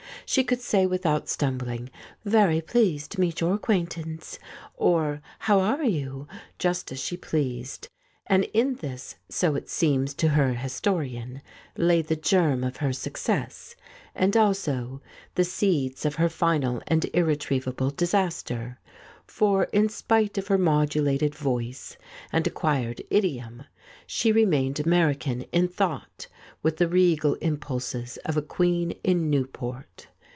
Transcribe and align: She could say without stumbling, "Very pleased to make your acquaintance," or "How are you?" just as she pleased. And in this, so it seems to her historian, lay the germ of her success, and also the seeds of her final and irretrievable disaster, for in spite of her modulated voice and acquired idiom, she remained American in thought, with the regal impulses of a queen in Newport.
She 0.23 0.45
could 0.45 0.61
say 0.61 0.85
without 0.85 1.27
stumbling, 1.27 1.89
"Very 2.23 2.61
pleased 2.61 3.11
to 3.11 3.19
make 3.19 3.41
your 3.41 3.53
acquaintance," 3.55 4.39
or 4.77 5.21
"How 5.39 5.59
are 5.59 5.83
you?" 5.83 6.25
just 6.67 6.89
as 6.89 7.01
she 7.01 7.17
pleased. 7.17 7.89
And 8.27 8.45
in 8.53 8.75
this, 8.75 9.15
so 9.27 9.55
it 9.55 9.67
seems 9.67 10.13
to 10.13 10.29
her 10.29 10.53
historian, 10.53 11.41
lay 11.75 12.01
the 12.01 12.15
germ 12.15 12.63
of 12.63 12.77
her 12.77 12.93
success, 12.93 13.75
and 14.15 14.37
also 14.37 15.01
the 15.35 15.43
seeds 15.43 16.05
of 16.05 16.15
her 16.15 16.29
final 16.29 16.81
and 16.87 17.03
irretrievable 17.13 17.89
disaster, 17.89 18.79
for 19.27 19.65
in 19.65 19.89
spite 19.89 20.37
of 20.37 20.47
her 20.47 20.57
modulated 20.57 21.35
voice 21.35 21.97
and 22.31 22.47
acquired 22.47 23.01
idiom, 23.09 23.63
she 24.07 24.31
remained 24.31 24.79
American 24.79 25.41
in 25.51 25.67
thought, 25.67 26.27
with 26.63 26.77
the 26.77 26.87
regal 26.87 27.33
impulses 27.35 28.15
of 28.23 28.37
a 28.37 28.41
queen 28.41 28.91
in 29.03 29.29
Newport. 29.29 30.07